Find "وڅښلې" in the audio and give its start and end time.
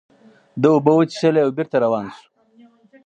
0.95-1.41